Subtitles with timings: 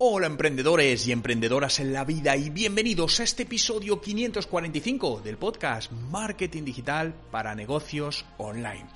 [0.00, 5.90] Hola emprendedores y emprendedoras en la vida y bienvenidos a este episodio 545 del podcast
[5.90, 8.86] Marketing Digital para Negocios Online.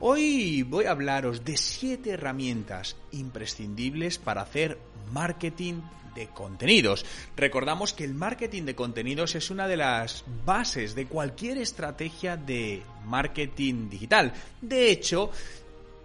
[0.00, 4.76] Hoy voy a hablaros de 7 herramientas imprescindibles para hacer
[5.10, 5.80] marketing
[6.14, 7.06] de contenidos.
[7.38, 12.82] Recordamos que el marketing de contenidos es una de las bases de cualquier estrategia de
[13.06, 14.34] marketing digital.
[14.60, 15.30] De hecho,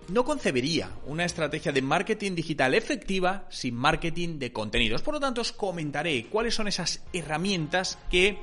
[0.09, 5.01] no concebería una estrategia de marketing digital efectiva sin marketing de contenidos.
[5.01, 8.37] Por lo tanto, os comentaré cuáles son esas herramientas que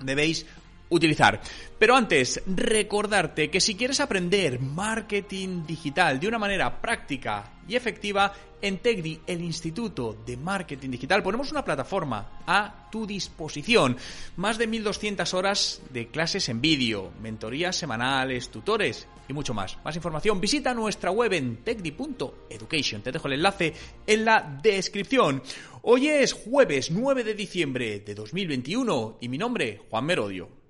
[0.00, 0.46] debéis
[0.92, 1.40] utilizar.
[1.78, 8.32] Pero antes, recordarte que si quieres aprender marketing digital de una manera práctica y efectiva,
[8.62, 13.96] en Tegdi, el Instituto de Marketing Digital, ponemos una plataforma a tu disposición.
[14.36, 19.78] Más de 1200 horas de clases en vídeo, mentorías semanales, tutores y mucho más.
[19.84, 23.02] Más información, visita nuestra web en tegdi.education.
[23.02, 23.74] Te dejo el enlace
[24.06, 25.42] en la descripción.
[25.82, 30.61] Hoy es jueves 9 de diciembre de 2021 y mi nombre, Juan Merodio.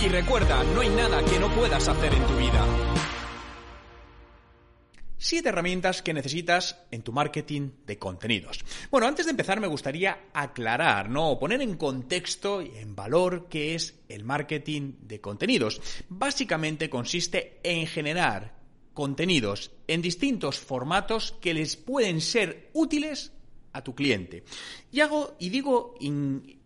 [0.00, 2.66] Y recuerda, no hay nada que no puedas hacer en tu vida.
[5.16, 8.62] Siete herramientas que necesitas en tu marketing de contenidos.
[8.90, 11.38] Bueno, antes de empezar me gustaría aclarar, ¿no?
[11.38, 15.80] Poner en contexto y en valor qué es el marketing de contenidos.
[16.10, 18.61] Básicamente consiste en generar
[18.94, 23.32] contenidos en distintos formatos que les pueden ser útiles
[23.72, 24.44] a tu cliente.
[24.90, 25.94] Y hago, y digo,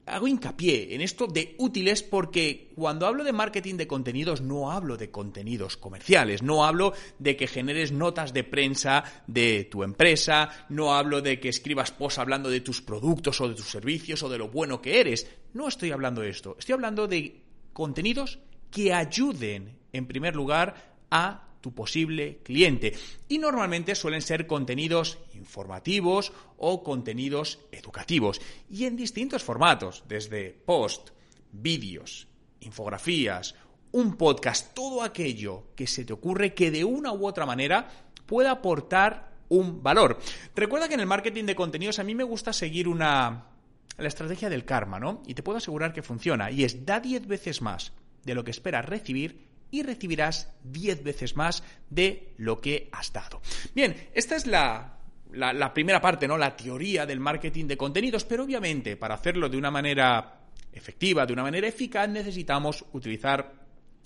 [0.06, 4.96] hago hincapié en esto de útiles porque cuando hablo de marketing de contenidos no hablo
[4.96, 10.94] de contenidos comerciales, no hablo de que generes notas de prensa de tu empresa, no
[10.94, 14.38] hablo de que escribas posts hablando de tus productos o de tus servicios o de
[14.38, 15.28] lo bueno que eres.
[15.54, 17.42] No estoy hablando de esto, estoy hablando de
[17.72, 18.38] contenidos
[18.70, 22.94] que ayuden, en primer lugar, a tu posible cliente.
[23.26, 28.40] Y normalmente suelen ser contenidos informativos o contenidos educativos.
[28.70, 31.10] Y en distintos formatos, desde post,
[31.50, 32.28] vídeos,
[32.60, 33.56] infografías,
[33.90, 37.88] un podcast, todo aquello que se te ocurre que de una u otra manera
[38.26, 40.20] pueda aportar un valor.
[40.54, 43.46] Recuerda que en el marketing de contenidos a mí me gusta seguir una
[43.98, 45.20] la estrategia del karma, ¿no?
[45.26, 47.92] Y te puedo asegurar que funciona y es da 10 veces más
[48.24, 53.40] de lo que esperas recibir y recibirás 10 veces más de lo que has dado.
[53.74, 54.98] Bien, esta es la,
[55.32, 56.38] la, primera parte, ¿no?
[56.38, 60.40] La teoría del marketing de contenidos, pero obviamente para hacerlo de una manera
[60.72, 63.52] efectiva, de una manera eficaz, necesitamos utilizar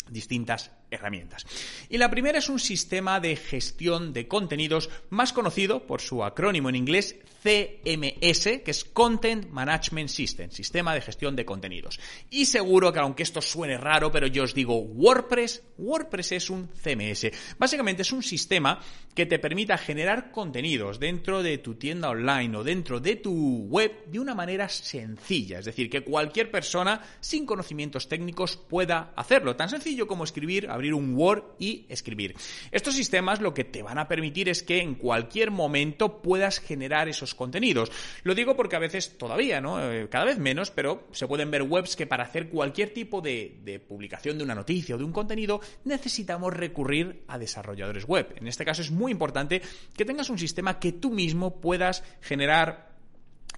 [0.09, 1.47] distintas herramientas.
[1.89, 6.69] Y la primera es un sistema de gestión de contenidos más conocido por su acrónimo
[6.69, 11.99] en inglés CMS, que es Content Management System, sistema de gestión de contenidos.
[12.29, 16.69] Y seguro que aunque esto suene raro, pero yo os digo WordPress, WordPress es un
[16.69, 17.31] CMS.
[17.59, 18.79] Básicamente es un sistema
[19.15, 24.05] que te permita generar contenidos dentro de tu tienda online o dentro de tu web
[24.07, 29.69] de una manera sencilla, es decir, que cualquier persona sin conocimientos técnicos pueda hacerlo, tan
[29.69, 32.35] sencillo como escribir abrir un Word y escribir.
[32.73, 37.09] Estos sistemas lo que te van a permitir es que en cualquier momento puedas generar
[37.09, 37.93] esos contenidos.
[38.23, 39.93] Lo digo porque a veces todavía, ¿no?
[39.93, 43.59] Eh, cada vez menos, pero se pueden ver webs que para hacer cualquier tipo de,
[43.63, 48.35] de publicación de una noticia o de un contenido necesitamos recurrir a desarrolladores web.
[48.37, 49.63] En este caso es muy importante
[49.97, 52.90] que tengas un sistema que tú mismo puedas generar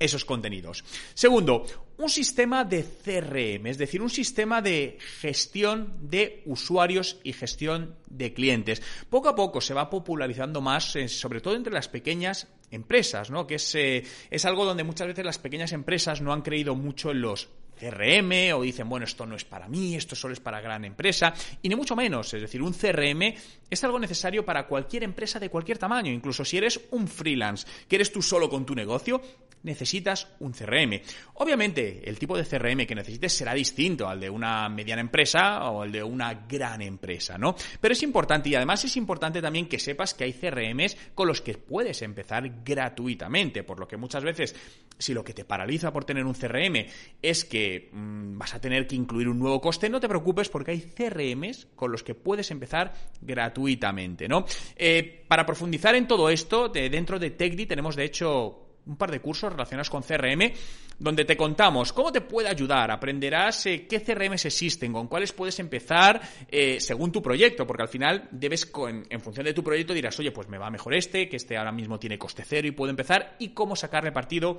[0.05, 0.85] esos contenidos.
[1.15, 1.65] Segundo,
[1.99, 8.33] un sistema de CRM, es decir, un sistema de gestión de usuarios y gestión de
[8.35, 8.83] clientes.
[9.09, 13.47] Poco a poco se va popularizando más, eh, sobre todo entre las pequeñas empresas, ¿no?
[13.47, 17.11] Que es, eh, es algo donde muchas veces las pequeñas empresas no han creído mucho
[17.11, 17.49] en los
[17.83, 21.35] CRM o dicen, bueno, esto no es para mí, esto solo es para gran empresa,
[21.61, 23.35] y ni mucho menos, es decir, un CRM
[23.69, 27.97] es algo necesario para cualquier empresa de cualquier tamaño, incluso si eres un freelance, que
[27.97, 29.21] eres tú solo con tu negocio,
[29.63, 31.01] necesitas un CRM.
[31.35, 35.83] Obviamente, el tipo de CRM que necesites será distinto al de una mediana empresa o
[35.83, 37.55] al de una gran empresa, ¿no?
[37.81, 41.41] Pero es importante y además es importante también que sepas que hay CRMs con los
[41.41, 44.55] que puedes empezar gratuitamente, por lo que muchas veces
[45.03, 46.87] si lo que te paraliza por tener un CRM
[47.21, 50.71] es que mm, vas a tener que incluir un nuevo coste, no te preocupes porque
[50.71, 54.47] hay CRMs con los que puedes empezar gratuitamente, ¿no?
[54.77, 59.21] Eh, para profundizar en todo esto, dentro de TechDi tenemos de hecho un par de
[59.21, 60.53] cursos relacionados con CRM
[60.99, 65.59] donde te contamos cómo te puede ayudar, aprenderás eh, qué CRMs existen, con cuáles puedes
[65.59, 70.19] empezar eh, según tu proyecto, porque al final debes, en, función de tu proyecto, dirás,
[70.21, 72.91] oye, pues me va mejor este, que este ahora mismo tiene coste cero y puedo
[72.91, 74.59] empezar, y cómo sacarle partido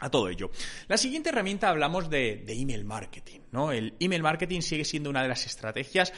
[0.00, 0.50] a todo ello.
[0.88, 3.40] La siguiente herramienta hablamos de, email marketing.
[3.52, 3.72] ¿no?
[3.72, 6.12] El email marketing sigue siendo una de las estrategias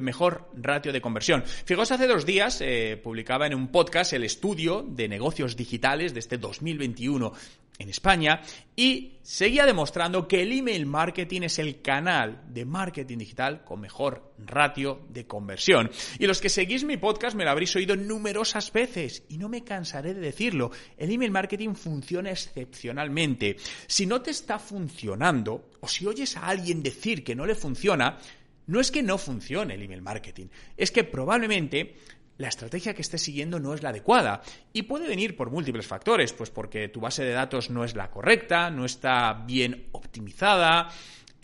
[0.00, 1.44] mejor ratio de conversión.
[1.44, 6.20] Fijaos, hace dos días eh, publicaba en un podcast el estudio de negocios digitales de
[6.20, 7.32] este 2021
[7.78, 8.40] en España
[8.76, 14.32] y seguía demostrando que el email marketing es el canal de marketing digital con mejor
[14.38, 15.90] ratio de conversión.
[16.18, 19.64] Y los que seguís mi podcast me lo habréis oído numerosas veces y no me
[19.64, 20.70] cansaré de decirlo.
[20.96, 23.56] El email marketing funciona excepcionalmente.
[23.86, 28.18] Si no te está funcionando o si oyes a alguien decir que no le funciona,
[28.66, 30.46] no es que no funcione el email marketing,
[30.76, 31.96] es que probablemente
[32.38, 34.42] la estrategia que estés siguiendo no es la adecuada.
[34.72, 38.10] Y puede venir por múltiples factores, pues porque tu base de datos no es la
[38.10, 40.90] correcta, no está bien optimizada,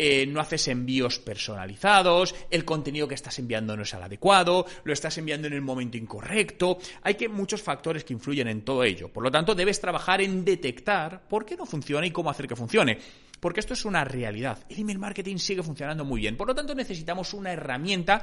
[0.03, 4.93] eh, no haces envíos personalizados, el contenido que estás enviando no es el adecuado, lo
[4.93, 6.79] estás enviando en el momento incorrecto.
[7.03, 9.13] Hay que muchos factores que influyen en todo ello.
[9.13, 12.57] Por lo tanto, debes trabajar en detectar por qué no funciona y cómo hacer que
[12.57, 12.99] funcione.
[13.41, 14.65] Porque esto es una realidad.
[14.69, 16.37] El email marketing sigue funcionando muy bien.
[16.37, 18.23] Por lo tanto, necesitamos una herramienta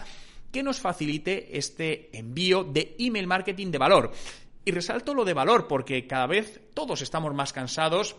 [0.52, 4.12] que nos facilite este envío de email marketing de valor.
[4.64, 8.16] Y resalto lo de valor porque cada vez todos estamos más cansados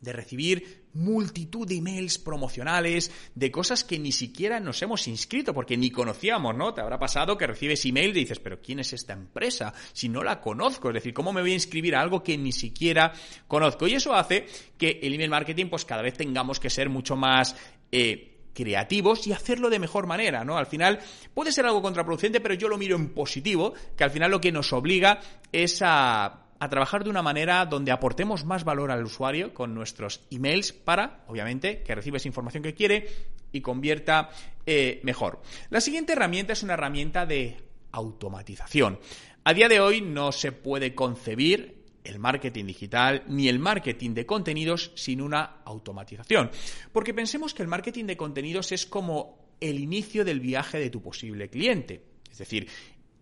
[0.00, 5.76] de recibir multitud de emails promocionales, de cosas que ni siquiera nos hemos inscrito porque
[5.76, 6.74] ni conocíamos, ¿no?
[6.74, 9.72] Te habrá pasado que recibes email y dices, pero ¿quién es esta empresa?
[9.92, 12.52] Si no la conozco, es decir, ¿cómo me voy a inscribir a algo que ni
[12.52, 13.12] siquiera
[13.46, 13.86] conozco?
[13.86, 17.56] Y eso hace que el email marketing, pues cada vez tengamos que ser mucho más...
[17.92, 20.58] Eh, creativos y hacerlo de mejor manera, ¿no?
[20.58, 20.98] Al final
[21.32, 24.50] puede ser algo contraproducente, pero yo lo miro en positivo, que al final lo que
[24.52, 25.20] nos obliga
[25.52, 30.20] es a a trabajar de una manera donde aportemos más valor al usuario con nuestros
[30.30, 33.08] emails para, obviamente, que reciba esa información que quiere
[33.50, 34.30] y convierta
[34.66, 35.40] eh, mejor.
[35.70, 37.56] La siguiente herramienta es una herramienta de
[37.92, 39.00] automatización.
[39.42, 44.26] A día de hoy no se puede concebir el marketing digital ni el marketing de
[44.26, 46.50] contenidos sin una automatización.
[46.92, 51.00] Porque pensemos que el marketing de contenidos es como el inicio del viaje de tu
[51.00, 52.02] posible cliente.
[52.30, 52.68] Es decir,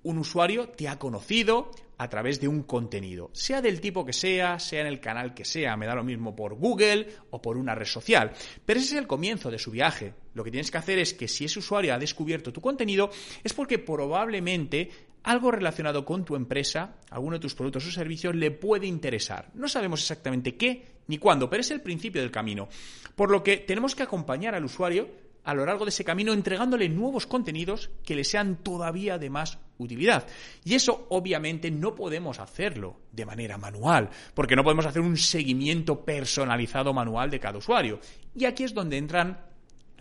[0.03, 4.61] un usuario te ha conocido a través de un contenido, sea del tipo que sea,
[4.61, 7.75] sea en el canal que sea, me da lo mismo por Google o por una
[7.75, 8.33] red social.
[8.65, 10.15] Pero ese es el comienzo de su viaje.
[10.35, 13.11] Lo que tienes que hacer es que si ese usuario ha descubierto tu contenido,
[13.43, 14.91] es porque probablemente
[15.25, 19.51] algo relacionado con tu empresa, alguno de tus productos o servicios, le puede interesar.
[19.55, 22.69] No sabemos exactamente qué ni cuándo, pero es el principio del camino.
[23.17, 25.09] Por lo que tenemos que acompañar al usuario
[25.49, 29.59] a lo largo de ese camino entregándole nuevos contenidos que le sean todavía de más
[29.79, 30.27] utilidad.
[30.63, 36.05] Y eso obviamente no podemos hacerlo de manera manual, porque no podemos hacer un seguimiento
[36.05, 37.99] personalizado manual de cada usuario.
[38.37, 39.41] Y aquí es donde entran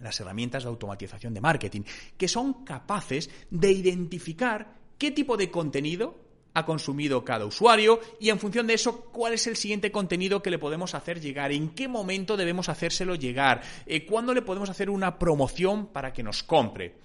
[0.01, 1.83] las herramientas de automatización de marketing,
[2.17, 6.26] que son capaces de identificar qué tipo de contenido
[6.57, 10.49] ha consumido cada usuario y en función de eso cuál es el siguiente contenido que
[10.49, 14.89] le podemos hacer llegar, en qué momento debemos hacérselo llegar, eh, cuándo le podemos hacer
[14.89, 16.95] una promoción para que nos compre.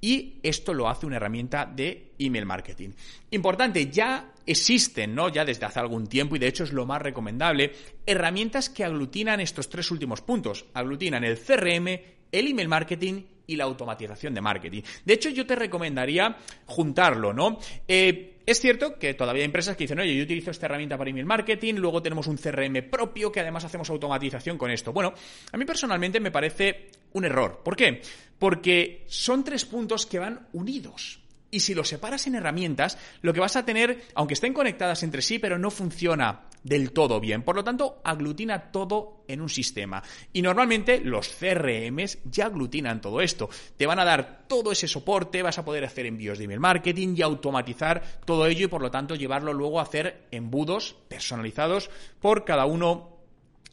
[0.00, 2.90] Y esto lo hace una herramienta de email marketing.
[3.30, 5.28] Importante, ya existen, ¿no?
[5.28, 7.72] Ya desde hace algún tiempo, y de hecho es lo más recomendable,
[8.06, 10.64] herramientas que aglutinan estos tres últimos puntos.
[10.72, 11.88] Aglutinan el CRM,
[12.32, 14.82] el email marketing y la automatización de marketing.
[15.04, 16.36] De hecho, yo te recomendaría
[16.66, 17.58] juntarlo, ¿no?
[17.88, 21.10] Eh, es cierto que todavía hay empresas que dicen, oye, yo utilizo esta herramienta para
[21.10, 24.92] email marketing, luego tenemos un CRM propio que además hacemos automatización con esto.
[24.92, 25.12] Bueno,
[25.50, 27.60] a mí personalmente me parece un error.
[27.64, 28.00] ¿Por qué?
[28.38, 31.25] Porque son tres puntos que van unidos.
[31.50, 35.22] Y si los separas en herramientas, lo que vas a tener, aunque estén conectadas entre
[35.22, 37.42] sí, pero no funciona del todo bien.
[37.42, 40.02] Por lo tanto, aglutina todo en un sistema.
[40.32, 43.48] Y normalmente los CRMs ya aglutinan todo esto.
[43.76, 47.14] Te van a dar todo ese soporte, vas a poder hacer envíos de email marketing
[47.16, 51.88] y automatizar todo ello y por lo tanto llevarlo luego a hacer embudos personalizados
[52.20, 53.16] por cada uno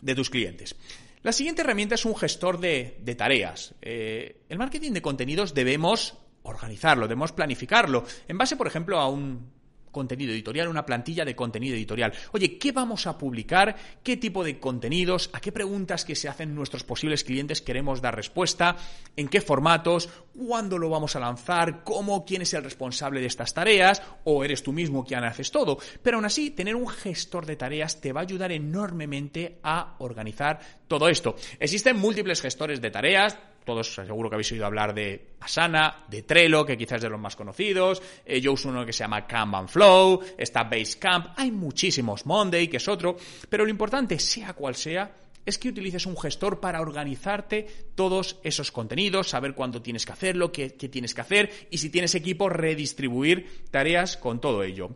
[0.02, 0.76] de tus clientes.
[1.24, 3.74] La siguiente herramienta es un gestor de, tareas.
[3.82, 6.18] Eh, el marketing de contenidos debemos
[6.64, 9.52] organizarlo, debemos planificarlo, en base, por ejemplo, a un
[9.92, 12.12] contenido editorial, una plantilla de contenido editorial.
[12.32, 13.76] Oye, ¿qué vamos a publicar?
[14.02, 15.30] ¿Qué tipo de contenidos?
[15.34, 18.76] ¿A qué preguntas que se hacen nuestros posibles clientes queremos dar respuesta?
[19.16, 20.10] ¿En qué formatos?
[20.34, 21.84] ¿Cuándo lo vamos a lanzar?
[21.84, 22.26] ¿Cómo?
[22.26, 24.02] ¿Quién es el responsable de estas tareas?
[24.24, 25.78] ¿O eres tú mismo quien haces todo?
[26.02, 30.60] Pero aún así, tener un gestor de tareas te va a ayudar enormemente a organizar
[30.88, 31.36] todo esto.
[31.60, 36.66] Existen múltiples gestores de tareas, todos seguro que habéis oído hablar de Asana, de Trello,
[36.66, 38.02] que quizás es de los más conocidos.
[38.26, 42.78] Eh, yo uso uno que se llama Kanban Flow, está Basecamp, hay muchísimos, Monday, que
[42.78, 43.18] es otro,
[43.50, 45.12] pero lo importante, sea cual sea,
[45.46, 50.52] es que utilices un gestor para organizarte todos esos contenidos, saber cuándo tienes que hacerlo,
[50.52, 54.96] qué, qué tienes que hacer y si tienes equipo, redistribuir tareas con todo ello.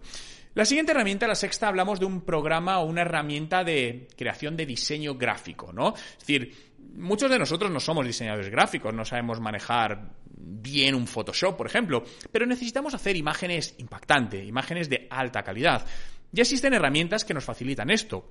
[0.57, 4.65] La siguiente herramienta, la sexta, hablamos de un programa o una herramienta de creación de
[4.65, 5.93] diseño gráfico, ¿no?
[5.95, 11.57] Es decir, muchos de nosotros no somos diseñadores gráficos, no sabemos manejar bien un Photoshop,
[11.57, 15.85] por ejemplo, pero necesitamos hacer imágenes impactantes, imágenes de alta calidad.
[16.31, 18.29] Ya existen herramientas que nos facilitan esto.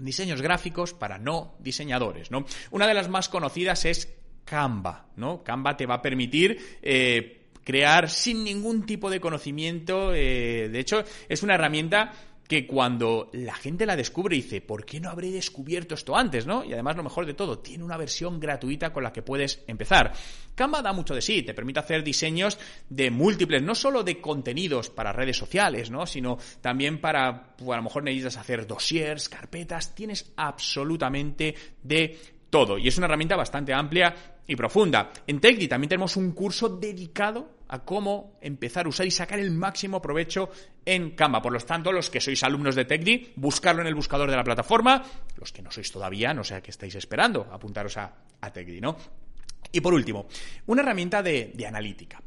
[0.00, 2.44] Diseños gráficos para no diseñadores, ¿no?
[2.70, 5.42] Una de las más conocidas es Canva, ¿no?
[5.44, 10.12] Canva te va a permitir eh, crear sin ningún tipo de conocimiento.
[10.14, 12.12] Eh, de hecho, es una herramienta
[12.52, 16.44] que cuando la gente la descubre dice, ¿por qué no habré descubierto esto antes?
[16.44, 16.62] ¿no?
[16.62, 20.12] Y además lo mejor de todo, tiene una versión gratuita con la que puedes empezar.
[20.54, 22.58] Canva da mucho de sí, te permite hacer diseños
[22.90, 26.04] de múltiples, no solo de contenidos para redes sociales, ¿no?
[26.04, 32.76] sino también para, pues, a lo mejor necesitas hacer dossiers, carpetas, tienes absolutamente de todo.
[32.76, 34.14] Y es una herramienta bastante amplia
[34.46, 35.10] y profunda.
[35.26, 39.50] En TechDi también tenemos un curso dedicado a cómo empezar a usar y sacar el
[39.50, 40.50] máximo provecho
[40.84, 41.40] en Canva.
[41.40, 44.44] Por lo tanto, los que sois alumnos de TechDi, buscarlo en el buscador de la
[44.44, 45.02] plataforma.
[45.40, 48.12] Los que no sois todavía, no sé a qué estáis esperando, apuntaros a,
[48.42, 48.96] a ¿no?
[49.72, 50.26] Y por último,
[50.66, 52.20] una herramienta de, de analítica.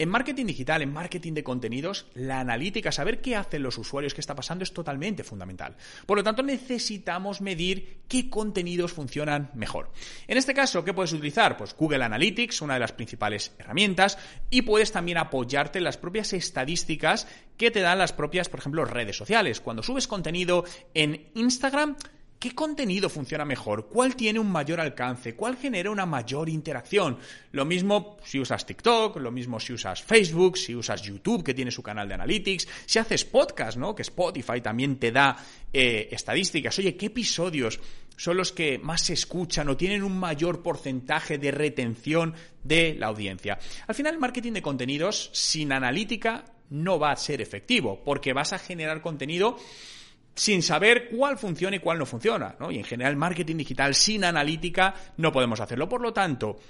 [0.00, 4.20] En marketing digital, en marketing de contenidos, la analítica, saber qué hacen los usuarios, qué
[4.20, 5.76] está pasando, es totalmente fundamental.
[6.06, 9.90] Por lo tanto, necesitamos medir qué contenidos funcionan mejor.
[10.28, 11.56] En este caso, ¿qué puedes utilizar?
[11.56, 14.18] Pues Google Analytics, una de las principales herramientas,
[14.50, 17.26] y puedes también apoyarte en las propias estadísticas
[17.56, 19.60] que te dan las propias, por ejemplo, redes sociales.
[19.60, 20.64] Cuando subes contenido
[20.94, 21.96] en Instagram,
[22.38, 23.88] ¿Qué contenido funciona mejor?
[23.88, 25.34] ¿Cuál tiene un mayor alcance?
[25.34, 27.18] ¿Cuál genera una mayor interacción?
[27.50, 31.72] Lo mismo si usas TikTok, lo mismo si usas Facebook, si usas YouTube, que tiene
[31.72, 33.92] su canal de analytics, si haces podcast, ¿no?
[33.92, 35.36] Que Spotify también te da
[35.72, 36.78] eh, estadísticas.
[36.78, 37.80] Oye, ¿qué episodios
[38.16, 43.08] son los que más se escuchan o tienen un mayor porcentaje de retención de la
[43.08, 43.58] audiencia?
[43.88, 48.52] Al final, el marketing de contenidos sin analítica no va a ser efectivo, porque vas
[48.52, 49.58] a generar contenido
[50.38, 52.54] sin saber cuál funciona y cuál no funciona.
[52.70, 55.88] Y en general, marketing digital sin analítica no podemos hacerlo.
[55.88, 56.60] Por lo tanto,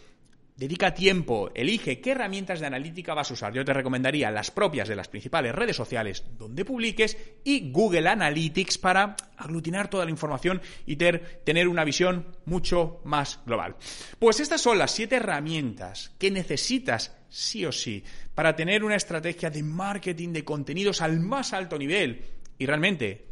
[0.57, 3.53] dedica tiempo, elige qué herramientas de analítica vas a usar.
[3.53, 8.79] Yo te recomendaría las propias de las principales redes sociales donde publiques y Google Analytics
[8.79, 13.77] para aglutinar toda la información y tener una visión mucho más global.
[14.19, 18.03] Pues estas son las siete herramientas que necesitas sí o sí
[18.35, 22.25] para tener una estrategia de marketing de contenidos al más alto nivel
[22.57, 23.28] y realmente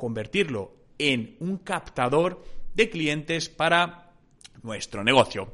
[0.00, 2.42] convertirlo en un captador
[2.74, 4.12] de clientes para
[4.62, 5.52] nuestro negocio.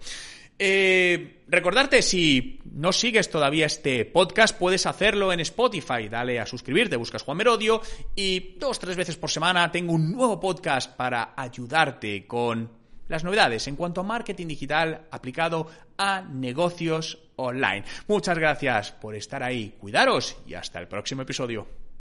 [0.59, 6.09] Eh, recordarte, si no sigues todavía este podcast, puedes hacerlo en Spotify.
[6.09, 7.83] Dale a suscribirte, buscas Juan Merodio
[8.15, 12.71] y dos, tres veces por semana tengo un nuevo podcast para ayudarte con
[13.09, 15.67] las novedades en cuanto a marketing digital aplicado
[15.99, 17.85] a negocios online.
[18.09, 19.75] Muchas gracias por estar ahí.
[19.79, 21.86] Cuidaros y hasta el próximo episodio.